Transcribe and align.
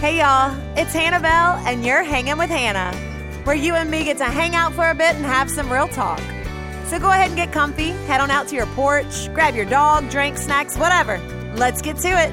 Hey 0.00 0.20
y'all, 0.20 0.56
it's 0.78 0.94
Hannah 0.94 1.20
Bell, 1.20 1.60
and 1.66 1.84
you're 1.84 2.02
hanging 2.02 2.38
with 2.38 2.48
Hannah, 2.48 2.96
where 3.44 3.54
you 3.54 3.74
and 3.74 3.90
me 3.90 4.02
get 4.02 4.16
to 4.16 4.24
hang 4.24 4.54
out 4.54 4.72
for 4.72 4.88
a 4.88 4.94
bit 4.94 5.14
and 5.14 5.26
have 5.26 5.50
some 5.50 5.70
real 5.70 5.88
talk. 5.88 6.22
So 6.86 6.98
go 6.98 7.10
ahead 7.10 7.26
and 7.26 7.36
get 7.36 7.52
comfy, 7.52 7.90
head 8.06 8.22
on 8.22 8.30
out 8.30 8.48
to 8.48 8.56
your 8.56 8.64
porch, 8.68 9.30
grab 9.34 9.54
your 9.54 9.66
dog, 9.66 10.08
drink, 10.08 10.38
snacks, 10.38 10.78
whatever. 10.78 11.18
Let's 11.54 11.82
get 11.82 11.98
to 11.98 12.08
it. 12.08 12.32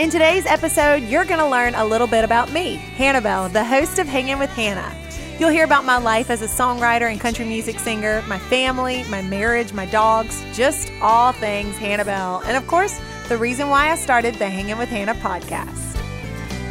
In 0.00 0.08
today's 0.08 0.46
episode, 0.46 1.02
you're 1.02 1.26
going 1.26 1.40
to 1.40 1.46
learn 1.46 1.74
a 1.74 1.84
little 1.84 2.06
bit 2.06 2.24
about 2.24 2.50
me, 2.52 2.76
Hannah 2.76 3.20
Bell, 3.20 3.50
the 3.50 3.62
host 3.62 3.98
of 3.98 4.06
Hanging 4.06 4.38
with 4.38 4.48
Hannah. 4.48 4.90
You'll 5.38 5.50
hear 5.50 5.66
about 5.66 5.84
my 5.84 5.98
life 5.98 6.30
as 6.30 6.40
a 6.40 6.46
songwriter 6.46 7.10
and 7.10 7.20
country 7.20 7.44
music 7.44 7.78
singer, 7.78 8.24
my 8.26 8.38
family, 8.38 9.04
my 9.10 9.20
marriage, 9.20 9.74
my 9.74 9.84
dogs, 9.84 10.42
just 10.54 10.90
all 11.02 11.32
things 11.32 11.76
Hannah 11.76 12.06
Bell. 12.06 12.40
And 12.46 12.56
of 12.56 12.66
course, 12.66 12.98
the 13.28 13.36
reason 13.36 13.68
why 13.68 13.90
I 13.90 13.94
started 13.96 14.36
the 14.36 14.48
Hanging 14.48 14.78
with 14.78 14.88
Hannah 14.88 15.16
podcast. 15.16 15.98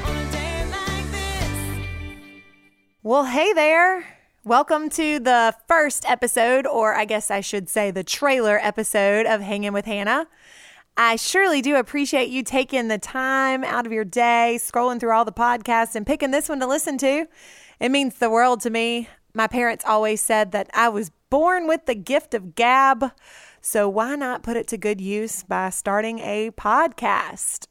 Like. 0.02 1.90
Well, 3.04 3.26
hey 3.26 3.54
there. 3.54 4.08
Welcome 4.44 4.90
to 4.90 5.20
the 5.20 5.54
first 5.68 6.04
episode, 6.10 6.66
or 6.66 6.96
I 6.96 7.06
guess 7.06 7.30
I 7.30 7.42
should 7.42 7.70
say 7.70 7.92
the 7.92 8.04
trailer 8.04 8.58
episode 8.60 9.28
of 9.28 9.42
Hanging 9.42 9.74
with 9.74 9.86
Hannah. 9.86 10.26
I 11.02 11.16
surely 11.16 11.62
do 11.62 11.78
appreciate 11.78 12.28
you 12.28 12.44
taking 12.44 12.90
the 12.90 12.98
time 12.98 13.64
out 13.64 13.86
of 13.86 13.94
your 13.94 14.04
day, 14.04 14.60
scrolling 14.60 15.00
through 15.00 15.14
all 15.14 15.24
the 15.24 15.32
podcasts, 15.32 15.96
and 15.96 16.06
picking 16.06 16.32
this 16.32 16.50
one 16.50 16.60
to 16.60 16.68
listen 16.68 16.98
to. 16.98 17.26
It 17.80 17.90
means 17.90 18.16
the 18.16 18.30
world 18.30 18.60
to 18.64 18.70
me. 18.70 19.08
My 19.34 19.48
parents 19.48 19.86
always 19.88 20.20
said 20.20 20.52
that 20.52 20.70
I 20.74 20.90
was 20.90 21.12
born 21.30 21.70
with 21.70 21.86
the 21.86 21.96
gift 21.96 22.34
of 22.34 22.54
gab. 22.54 23.14
So 23.62 23.88
why 23.88 24.18
not 24.18 24.44
put 24.44 24.58
it 24.58 24.68
to 24.68 24.78
good 24.78 25.00
use 25.00 25.42
by 25.42 25.70
starting 25.70 26.20
a 26.20 26.52
podcast? 26.52 27.68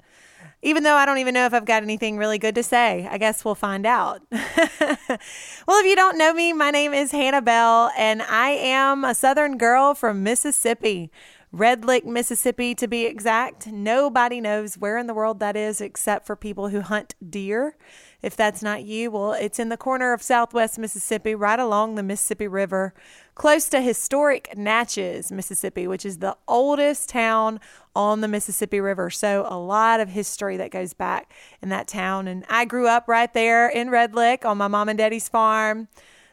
even 0.60 0.82
though 0.82 0.96
I 0.96 1.06
don't 1.06 1.18
even 1.18 1.34
know 1.34 1.46
if 1.46 1.54
I've 1.54 1.64
got 1.64 1.82
anything 1.82 2.18
really 2.18 2.38
good 2.38 2.56
to 2.56 2.62
say. 2.62 3.06
I 3.08 3.18
guess 3.18 3.44
we'll 3.44 3.54
find 3.54 3.86
out. 3.86 4.22
well, 4.30 4.40
if 4.40 5.86
you 5.86 5.94
don't 5.94 6.18
know 6.18 6.34
me, 6.34 6.52
my 6.52 6.70
name 6.70 6.92
is 6.92 7.12
Hannah 7.12 7.42
Bell, 7.42 7.92
and 7.96 8.22
I 8.22 8.50
am 8.50 9.04
a 9.04 9.14
Southern 9.14 9.56
girl 9.56 9.94
from 9.94 10.24
Mississippi. 10.24 11.12
Red 11.50 11.86
Lick, 11.86 12.04
Mississippi, 12.04 12.74
to 12.74 12.86
be 12.86 13.06
exact. 13.06 13.66
Nobody 13.66 14.38
knows 14.38 14.76
where 14.76 14.98
in 14.98 15.06
the 15.06 15.14
world 15.14 15.40
that 15.40 15.56
is 15.56 15.80
except 15.80 16.26
for 16.26 16.36
people 16.36 16.68
who 16.68 16.82
hunt 16.82 17.14
deer. 17.26 17.74
If 18.20 18.36
that's 18.36 18.62
not 18.62 18.84
you, 18.84 19.10
well, 19.10 19.32
it's 19.32 19.58
in 19.58 19.70
the 19.70 19.78
corner 19.78 20.12
of 20.12 20.22
southwest 20.22 20.78
Mississippi, 20.78 21.34
right 21.34 21.58
along 21.58 21.94
the 21.94 22.02
Mississippi 22.02 22.46
River, 22.48 22.92
close 23.34 23.70
to 23.70 23.80
historic 23.80 24.58
Natchez, 24.58 25.32
Mississippi, 25.32 25.86
which 25.86 26.04
is 26.04 26.18
the 26.18 26.36
oldest 26.46 27.08
town 27.08 27.60
on 27.96 28.20
the 28.20 28.28
Mississippi 28.28 28.80
River. 28.80 29.08
So, 29.08 29.46
a 29.48 29.58
lot 29.58 30.00
of 30.00 30.10
history 30.10 30.58
that 30.58 30.70
goes 30.70 30.92
back 30.92 31.32
in 31.62 31.70
that 31.70 31.88
town. 31.88 32.28
And 32.28 32.44
I 32.50 32.66
grew 32.66 32.88
up 32.88 33.08
right 33.08 33.32
there 33.32 33.70
in 33.70 33.88
Red 33.88 34.14
Lick 34.14 34.44
on 34.44 34.58
my 34.58 34.68
mom 34.68 34.90
and 34.90 34.98
daddy's 34.98 35.30
farm, 35.30 35.88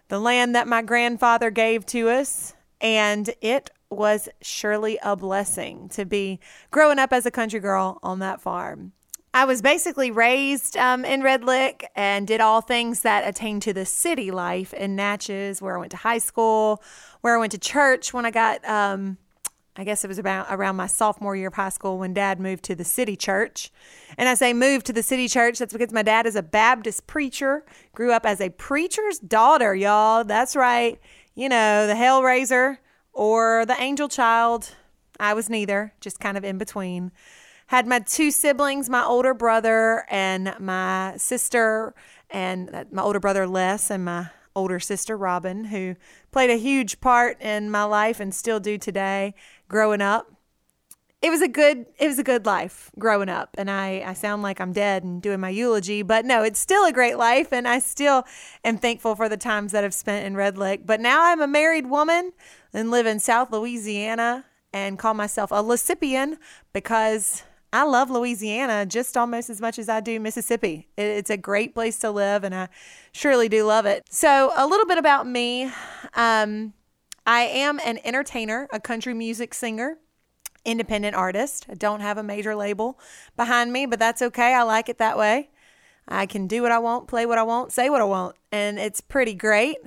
the 0.09 0.19
land 0.19 0.53
that 0.55 0.67
my 0.67 0.81
grandfather 0.81 1.51
gave 1.51 1.85
to 1.87 2.09
us. 2.09 2.54
And 2.81 3.33
it 3.41 3.69
was 3.89 4.29
surely 4.41 4.99
a 5.03 5.15
blessing 5.15 5.89
to 5.89 6.05
be 6.05 6.39
growing 6.71 6.99
up 6.99 7.13
as 7.13 7.25
a 7.25 7.31
country 7.31 7.59
girl 7.59 7.99
on 8.03 8.19
that 8.19 8.41
farm. 8.41 8.91
I 9.33 9.43
was 9.43 9.61
basically 9.61 10.11
raised 10.11 10.77
um, 10.77 11.03
in 11.03 11.21
Red 11.21 11.43
Lick 11.43 11.91
and 11.93 12.25
did 12.25 12.39
all 12.39 12.61
things 12.61 13.01
that 13.01 13.27
attain 13.27 13.59
to 13.61 13.73
the 13.73 13.85
city 13.85 14.31
life 14.31 14.73
in 14.73 14.95
Natchez, 14.95 15.61
where 15.61 15.75
I 15.75 15.79
went 15.79 15.91
to 15.91 15.97
high 15.97 16.19
school, 16.19 16.81
where 17.19 17.35
I 17.35 17.39
went 17.39 17.51
to 17.51 17.57
church 17.57 18.13
when 18.13 18.25
I 18.25 18.31
got, 18.31 18.63
um, 18.63 19.17
I 19.75 19.83
guess 19.83 20.05
it 20.05 20.07
was 20.07 20.19
about 20.19 20.47
around 20.49 20.77
my 20.77 20.87
sophomore 20.87 21.35
year 21.35 21.49
of 21.49 21.55
high 21.55 21.67
school 21.67 21.97
when 21.97 22.13
dad 22.13 22.39
moved 22.39 22.63
to 22.65 22.75
the 22.75 22.85
city 22.85 23.17
church. 23.17 23.73
And 24.17 24.29
I 24.29 24.35
say 24.35 24.53
moved 24.53 24.85
to 24.85 24.93
the 24.93 25.03
city 25.03 25.27
church, 25.27 25.59
that's 25.59 25.73
because 25.73 25.91
my 25.91 26.01
dad 26.01 26.25
is 26.25 26.37
a 26.37 26.43
Baptist 26.43 27.05
preacher, 27.05 27.65
grew 27.93 28.13
up 28.13 28.25
as 28.25 28.39
a 28.39 28.51
preacher's 28.51 29.19
daughter, 29.19 29.75
y'all. 29.75 30.23
That's 30.23 30.55
right. 30.55 30.97
You 31.35 31.49
know, 31.49 31.85
the 31.85 31.93
Hellraiser 31.93 32.77
or 33.13 33.65
the 33.65 33.79
angel 33.79 34.07
child. 34.07 34.75
I 35.19 35.33
was 35.33 35.49
neither, 35.49 35.93
just 36.01 36.19
kind 36.19 36.37
of 36.37 36.43
in 36.43 36.57
between 36.57 37.11
had 37.67 37.87
my 37.87 37.99
two 37.99 38.31
siblings, 38.31 38.89
my 38.89 39.03
older 39.03 39.33
brother 39.33 40.05
and 40.09 40.55
my 40.59 41.15
sister, 41.17 41.95
and 42.29 42.73
uh, 42.73 42.85
my 42.91 43.01
older 43.01 43.19
brother 43.19 43.47
Les 43.47 43.89
and 43.89 44.05
my 44.05 44.29
older 44.55 44.79
sister 44.79 45.17
Robin, 45.17 45.65
who 45.65 45.95
played 46.31 46.49
a 46.49 46.57
huge 46.57 47.01
part 47.01 47.41
in 47.41 47.69
my 47.69 47.83
life 47.83 48.19
and 48.19 48.33
still 48.33 48.59
do 48.59 48.77
today 48.77 49.33
growing 49.67 50.01
up. 50.01 50.31
It 51.25 51.31
was 51.31 51.41
a 51.41 51.47
good 51.47 51.87
it 51.97 52.07
was 52.07 52.19
a 52.19 52.23
good 52.23 52.45
life 52.45 52.91
growing 52.99 53.29
up 53.29 53.49
and 53.57 53.67
I, 53.71 54.03
I 54.05 54.13
sound 54.13 54.43
like 54.43 54.61
I'm 54.61 54.73
dead 54.73 55.03
and 55.03 55.19
doing 55.23 55.39
my 55.39 55.49
eulogy, 55.49 56.03
but 56.03 56.23
no, 56.23 56.43
it's 56.43 56.59
still 56.59 56.85
a 56.85 56.91
great 56.91 57.17
life 57.17 57.51
and 57.51 57.67
I 57.67 57.79
still 57.79 58.25
am 58.63 58.77
thankful 58.77 59.15
for 59.15 59.27
the 59.27 59.35
times 59.37 59.71
that 59.71 59.83
I've 59.83 59.95
spent 59.95 60.27
in 60.27 60.35
Red 60.35 60.55
Lick. 60.55 60.85
But 60.85 61.01
now 61.01 61.23
I'm 61.25 61.41
a 61.41 61.47
married 61.47 61.87
woman 61.87 62.31
and 62.73 62.91
live 62.91 63.07
in 63.07 63.19
South 63.19 63.51
Louisiana 63.51 64.45
and 64.71 64.99
call 64.99 65.15
myself 65.15 65.49
a 65.51 65.63
Lissippian 65.63 66.37
because 66.73 67.41
I 67.73 67.85
love 67.85 68.11
Louisiana 68.11 68.85
just 68.85 69.17
almost 69.17 69.49
as 69.49 69.59
much 69.59 69.79
as 69.79 69.89
I 69.89 70.01
do 70.01 70.19
Mississippi. 70.19 70.89
It- 70.95 71.17
It's 71.17 71.31
a 71.31 71.37
great 71.37 71.73
place 71.73 71.97
to 71.99 72.11
live, 72.11 72.43
and 72.43 72.53
I 72.53 72.69
surely 73.13 73.49
do 73.49 73.63
love 73.65 73.87
it. 73.87 74.03
So, 74.11 74.53
a 74.55 74.67
little 74.67 74.85
bit 74.85 74.99
about 74.99 75.25
me 75.25 75.71
um, 76.13 76.73
I 77.25 77.41
am 77.45 77.79
an 77.83 77.97
entertainer, 78.03 78.67
a 78.71 78.79
country 78.79 79.13
music 79.15 79.53
singer, 79.55 79.97
independent 80.65 81.15
artist. 81.15 81.67
I 81.69 81.75
don't 81.75 82.01
have 82.01 82.17
a 82.17 82.23
major 82.23 82.55
label 82.55 82.99
behind 83.37 83.71
me, 83.71 83.85
but 83.85 83.99
that's 83.99 84.21
okay. 84.21 84.53
I 84.53 84.63
like 84.63 84.89
it 84.89 84.97
that 84.97 85.17
way. 85.17 85.49
I 86.07 86.25
can 86.25 86.47
do 86.47 86.61
what 86.61 86.71
I 86.71 86.79
want, 86.79 87.07
play 87.07 87.25
what 87.25 87.37
I 87.37 87.43
want, 87.43 87.71
say 87.71 87.89
what 87.89 88.01
I 88.01 88.05
want, 88.05 88.35
and 88.51 88.77
it's 88.77 89.01
pretty 89.01 89.33
great. 89.33 89.77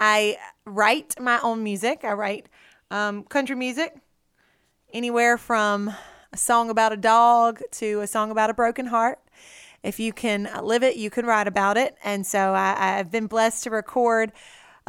I 0.00 0.36
write 0.64 1.14
my 1.20 1.38
own 1.42 1.62
music. 1.62 2.00
I 2.04 2.12
write 2.12 2.48
um, 2.90 3.24
country 3.24 3.56
music, 3.56 3.96
anywhere 4.92 5.38
from 5.38 5.94
a 6.32 6.36
song 6.36 6.70
about 6.70 6.92
a 6.92 6.96
dog 6.96 7.60
to 7.72 8.00
a 8.00 8.06
song 8.06 8.30
about 8.30 8.50
a 8.50 8.54
broken 8.54 8.86
heart. 8.86 9.18
If 9.82 10.00
you 10.00 10.12
can 10.12 10.50
live 10.62 10.82
it, 10.82 10.96
you 10.96 11.10
can 11.10 11.24
write 11.24 11.46
about 11.46 11.76
it. 11.76 11.96
And 12.02 12.26
so 12.26 12.52
I, 12.54 12.98
I've 12.98 13.10
been 13.10 13.26
blessed 13.26 13.64
to 13.64 13.70
record. 13.70 14.32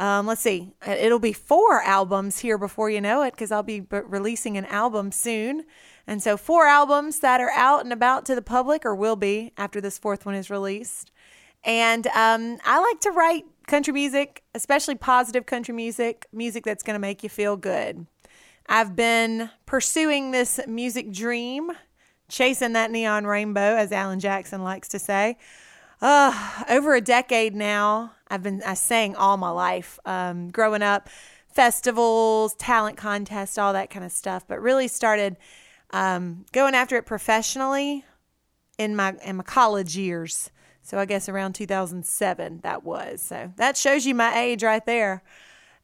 Um, 0.00 0.26
let's 0.26 0.40
see, 0.40 0.72
it'll 0.86 1.18
be 1.18 1.34
four 1.34 1.82
albums 1.82 2.38
here 2.38 2.56
before 2.56 2.88
you 2.88 3.02
know 3.02 3.20
it 3.20 3.32
because 3.32 3.52
I'll 3.52 3.62
be 3.62 3.80
b- 3.80 3.98
releasing 4.06 4.56
an 4.56 4.64
album 4.64 5.12
soon. 5.12 5.66
And 6.06 6.22
so, 6.22 6.38
four 6.38 6.64
albums 6.64 7.18
that 7.18 7.38
are 7.38 7.50
out 7.50 7.84
and 7.84 7.92
about 7.92 8.24
to 8.24 8.34
the 8.34 8.40
public, 8.40 8.86
or 8.86 8.94
will 8.94 9.14
be 9.14 9.52
after 9.58 9.78
this 9.78 9.98
fourth 9.98 10.24
one 10.24 10.34
is 10.34 10.48
released. 10.48 11.10
And 11.64 12.06
um, 12.06 12.56
I 12.64 12.80
like 12.80 13.00
to 13.00 13.10
write 13.10 13.44
country 13.66 13.92
music, 13.92 14.42
especially 14.54 14.94
positive 14.94 15.44
country 15.44 15.74
music, 15.74 16.26
music 16.32 16.64
that's 16.64 16.82
going 16.82 16.94
to 16.94 16.98
make 16.98 17.22
you 17.22 17.28
feel 17.28 17.58
good. 17.58 18.06
I've 18.70 18.96
been 18.96 19.50
pursuing 19.66 20.30
this 20.30 20.58
music 20.66 21.12
dream, 21.12 21.72
chasing 22.30 22.72
that 22.72 22.90
neon 22.90 23.26
rainbow, 23.26 23.76
as 23.76 23.92
Alan 23.92 24.18
Jackson 24.18 24.64
likes 24.64 24.88
to 24.88 24.98
say. 24.98 25.36
Uh, 26.00 26.64
over 26.70 26.94
a 26.94 27.02
decade 27.02 27.54
now, 27.54 28.12
I've 28.30 28.42
been 28.42 28.62
I 28.64 28.74
sang 28.74 29.16
all 29.16 29.36
my 29.36 29.50
life, 29.50 29.98
um, 30.04 30.50
growing 30.50 30.82
up, 30.82 31.08
festivals, 31.48 32.54
talent 32.54 32.96
contests, 32.96 33.58
all 33.58 33.72
that 33.72 33.90
kind 33.90 34.04
of 34.04 34.12
stuff. 34.12 34.46
But 34.46 34.60
really 34.60 34.88
started 34.88 35.36
um, 35.90 36.46
going 36.52 36.74
after 36.74 36.96
it 36.96 37.06
professionally 37.06 38.04
in 38.78 38.96
my 38.96 39.14
in 39.24 39.36
my 39.36 39.42
college 39.42 39.96
years. 39.96 40.50
So 40.82 40.98
I 40.98 41.04
guess 41.04 41.28
around 41.28 41.54
2007 41.54 42.60
that 42.62 42.84
was. 42.84 43.20
So 43.20 43.52
that 43.56 43.76
shows 43.76 44.06
you 44.06 44.14
my 44.14 44.38
age 44.38 44.62
right 44.62 44.84
there. 44.86 45.22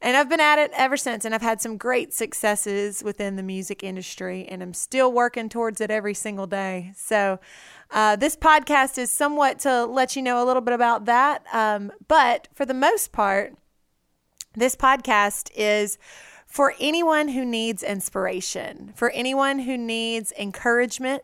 And 0.02 0.16
I've 0.16 0.28
been 0.28 0.40
at 0.40 0.58
it 0.58 0.70
ever 0.74 0.96
since, 0.96 1.24
and 1.24 1.34
I've 1.34 1.42
had 1.42 1.60
some 1.60 1.78
great 1.78 2.12
successes 2.12 3.02
within 3.02 3.36
the 3.36 3.42
music 3.42 3.82
industry, 3.82 4.46
and 4.46 4.62
I'm 4.62 4.74
still 4.74 5.10
working 5.10 5.48
towards 5.48 5.80
it 5.80 5.90
every 5.90 6.12
single 6.12 6.46
day. 6.46 6.92
So, 6.94 7.40
uh, 7.90 8.16
this 8.16 8.36
podcast 8.36 8.98
is 8.98 9.10
somewhat 9.10 9.58
to 9.60 9.86
let 9.86 10.14
you 10.14 10.22
know 10.22 10.42
a 10.42 10.44
little 10.44 10.60
bit 10.60 10.74
about 10.74 11.06
that. 11.06 11.44
Um, 11.52 11.92
but 12.08 12.48
for 12.52 12.66
the 12.66 12.74
most 12.74 13.12
part, 13.12 13.54
this 14.54 14.76
podcast 14.76 15.50
is 15.54 15.98
for 16.46 16.74
anyone 16.80 17.28
who 17.28 17.44
needs 17.44 17.82
inspiration, 17.82 18.92
for 18.96 19.10
anyone 19.10 19.60
who 19.60 19.76
needs 19.76 20.32
encouragement, 20.38 21.22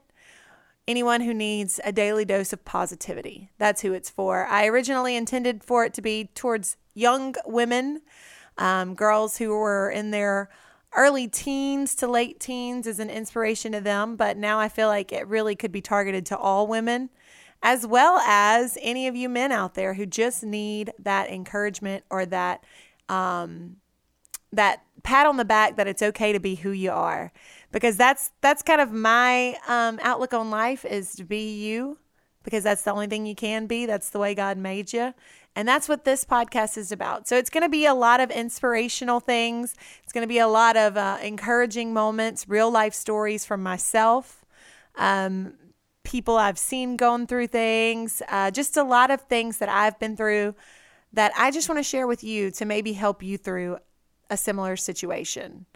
anyone 0.86 1.20
who 1.22 1.32
needs 1.32 1.80
a 1.84 1.92
daily 1.92 2.24
dose 2.24 2.52
of 2.52 2.64
positivity. 2.64 3.50
That's 3.58 3.82
who 3.82 3.92
it's 3.92 4.10
for. 4.10 4.46
I 4.46 4.66
originally 4.66 5.16
intended 5.16 5.64
for 5.64 5.84
it 5.84 5.94
to 5.94 6.02
be 6.02 6.30
towards 6.34 6.76
young 6.94 7.34
women, 7.46 8.02
um, 8.58 8.94
girls 8.94 9.38
who 9.38 9.50
were 9.50 9.90
in 9.90 10.10
their 10.10 10.50
early 10.94 11.26
teens 11.26 11.94
to 11.94 12.06
late 12.06 12.38
teens 12.38 12.87
is 12.87 12.99
an 12.99 13.08
inspiration 13.08 13.72
to 13.72 13.81
them, 13.81 14.14
but 14.16 14.37
now 14.37 14.60
I 14.60 14.69
feel 14.69 14.88
like 14.88 15.12
it 15.12 15.26
really 15.26 15.56
could 15.56 15.72
be 15.72 15.81
targeted 15.81 16.26
to 16.26 16.37
all 16.37 16.66
women, 16.66 17.08
as 17.62 17.87
well 17.87 18.19
as 18.19 18.76
any 18.82 19.06
of 19.06 19.16
you 19.16 19.28
men 19.28 19.52
out 19.52 19.75
there 19.75 19.94
who 19.94 20.04
just 20.04 20.43
need 20.44 20.93
that 20.99 21.31
encouragement 21.31 22.04
or 22.10 22.26
that 22.26 22.64
um, 23.08 23.76
that 24.52 24.82
pat 25.02 25.26
on 25.26 25.38
the 25.38 25.44
back 25.44 25.76
that 25.76 25.88
it's 25.88 26.02
okay 26.02 26.32
to 26.32 26.40
be 26.40 26.56
who 26.56 26.70
you 26.70 26.90
are, 26.90 27.32
because 27.70 27.96
that's 27.96 28.31
that's 28.43 28.62
kind 28.62 28.81
of 28.81 28.93
my 28.93 29.56
um, 29.66 29.98
outlook 30.02 30.34
on 30.34 30.50
life 30.50 30.84
is 30.84 31.14
to 31.14 31.25
be 31.25 31.56
you, 31.56 31.96
because 32.43 32.65
that's 32.65 32.83
the 32.83 32.93
only 32.93 33.06
thing 33.06 33.27
you 33.27 33.35
can 33.35 33.67
be. 33.67 33.87
That's 33.87 34.11
the 34.11 34.19
way 34.19 34.35
God 34.35 34.59
made 34.59 34.93
you. 34.93 35.15
And 35.55 35.69
that's 35.69 35.89
what 35.89 36.05
this 36.05 36.25
podcast 36.25 36.79
is 36.79 36.93
about. 36.93 37.29
So 37.29 37.37
it's 37.37 37.50
going 37.50 37.62
to 37.62 37.69
be 37.69 37.85
a 37.85 37.94
lot 37.94 38.21
of 38.21 38.31
inspirational 38.31 39.21
things. 39.21 39.75
It's 40.03 40.12
going 40.12 40.23
to 40.23 40.29
be 40.29 40.39
a 40.39 40.49
lot 40.49 40.77
of 40.77 40.97
uh, 40.97 41.19
encouraging 41.23 41.93
moments, 41.93 42.49
real 42.49 42.71
life 42.71 42.94
stories 42.94 43.44
from 43.44 43.62
myself, 43.62 44.44
um, 44.97 45.55
people 46.05 46.37
I've 46.37 46.59
seen 46.59 46.97
going 46.97 47.27
through 47.27 47.49
things, 47.49 48.23
uh, 48.29 48.50
just 48.50 48.77
a 48.77 48.83
lot 48.83 49.11
of 49.11 49.21
things 49.23 49.59
that 49.59 49.69
I've 49.69 49.99
been 49.99 50.17
through 50.17 50.55
that 51.12 51.33
I 51.37 51.50
just 51.50 51.69
want 51.69 51.79
to 51.79 51.83
share 51.83 52.06
with 52.06 52.25
you 52.25 52.50
to 52.53 52.65
maybe 52.65 52.94
help 52.94 53.23
you 53.23 53.37
through 53.37 53.79
a 54.31 54.37
similar 54.37 54.77
situation. 54.77 55.67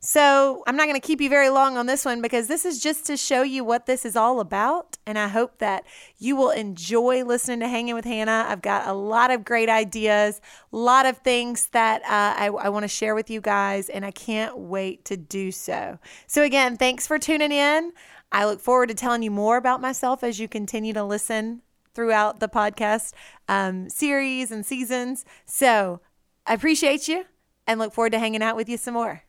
So, 0.00 0.62
I'm 0.66 0.76
not 0.76 0.86
going 0.86 1.00
to 1.00 1.04
keep 1.04 1.20
you 1.20 1.28
very 1.28 1.48
long 1.48 1.76
on 1.76 1.86
this 1.86 2.04
one 2.04 2.22
because 2.22 2.46
this 2.46 2.64
is 2.64 2.80
just 2.80 3.04
to 3.06 3.16
show 3.16 3.42
you 3.42 3.64
what 3.64 3.86
this 3.86 4.04
is 4.04 4.14
all 4.14 4.38
about. 4.38 4.96
And 5.06 5.18
I 5.18 5.26
hope 5.26 5.58
that 5.58 5.84
you 6.18 6.36
will 6.36 6.50
enjoy 6.50 7.24
listening 7.24 7.58
to 7.60 7.68
Hanging 7.68 7.96
with 7.96 8.04
Hannah. 8.04 8.46
I've 8.48 8.62
got 8.62 8.86
a 8.86 8.92
lot 8.92 9.32
of 9.32 9.44
great 9.44 9.68
ideas, 9.68 10.40
a 10.72 10.76
lot 10.76 11.04
of 11.04 11.18
things 11.18 11.68
that 11.70 12.02
uh, 12.02 12.06
I, 12.38 12.46
I 12.46 12.68
want 12.68 12.84
to 12.84 12.88
share 12.88 13.16
with 13.16 13.28
you 13.28 13.40
guys, 13.40 13.88
and 13.88 14.04
I 14.04 14.12
can't 14.12 14.56
wait 14.56 15.04
to 15.06 15.16
do 15.16 15.50
so. 15.50 15.98
So, 16.28 16.44
again, 16.44 16.76
thanks 16.76 17.06
for 17.06 17.18
tuning 17.18 17.50
in. 17.50 17.92
I 18.30 18.44
look 18.44 18.60
forward 18.60 18.90
to 18.90 18.94
telling 18.94 19.24
you 19.24 19.32
more 19.32 19.56
about 19.56 19.80
myself 19.80 20.22
as 20.22 20.38
you 20.38 20.46
continue 20.46 20.92
to 20.92 21.02
listen 21.02 21.62
throughout 21.92 22.38
the 22.38 22.48
podcast 22.48 23.14
um, 23.48 23.88
series 23.88 24.52
and 24.52 24.64
seasons. 24.64 25.24
So, 25.44 26.00
I 26.46 26.54
appreciate 26.54 27.08
you 27.08 27.24
and 27.66 27.80
look 27.80 27.92
forward 27.92 28.12
to 28.12 28.20
hanging 28.20 28.42
out 28.42 28.54
with 28.54 28.68
you 28.68 28.76
some 28.76 28.94
more. 28.94 29.24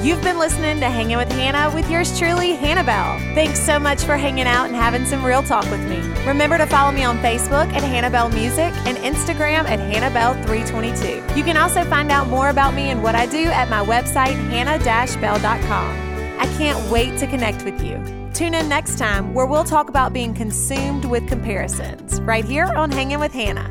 You've 0.00 0.22
been 0.22 0.38
listening 0.38 0.78
to 0.78 0.86
Hanging 0.86 1.16
with 1.16 1.32
Hannah 1.32 1.74
with 1.74 1.90
yours 1.90 2.16
truly, 2.16 2.52
Hannah 2.52 2.84
Bell. 2.84 3.18
Thanks 3.34 3.60
so 3.60 3.80
much 3.80 4.04
for 4.04 4.16
hanging 4.16 4.46
out 4.46 4.66
and 4.66 4.76
having 4.76 5.04
some 5.04 5.24
real 5.24 5.42
talk 5.42 5.68
with 5.72 5.80
me. 5.88 5.98
Remember 6.24 6.56
to 6.56 6.66
follow 6.66 6.92
me 6.92 7.02
on 7.02 7.18
Facebook 7.18 7.66
at 7.72 7.82
Hannah 7.82 8.08
Bell 8.08 8.28
Music 8.28 8.72
and 8.86 8.96
Instagram 8.98 9.64
at 9.64 9.80
Hannah 9.80 10.14
Bell 10.14 10.34
322. 10.44 11.36
You 11.36 11.42
can 11.42 11.56
also 11.56 11.82
find 11.84 12.12
out 12.12 12.28
more 12.28 12.48
about 12.50 12.74
me 12.74 12.90
and 12.90 13.02
what 13.02 13.16
I 13.16 13.26
do 13.26 13.46
at 13.46 13.68
my 13.68 13.84
website, 13.84 14.36
hannah-bell.com. 14.48 16.40
I 16.40 16.46
can't 16.56 16.90
wait 16.92 17.18
to 17.18 17.26
connect 17.26 17.64
with 17.64 17.82
you. 17.82 17.96
Tune 18.34 18.54
in 18.54 18.68
next 18.68 18.98
time 18.98 19.34
where 19.34 19.46
we'll 19.46 19.64
talk 19.64 19.88
about 19.88 20.12
being 20.12 20.32
consumed 20.32 21.06
with 21.06 21.26
comparisons, 21.26 22.20
right 22.20 22.44
here 22.44 22.66
on 22.66 22.92
Hanging 22.92 23.18
with 23.18 23.32
Hannah. 23.32 23.68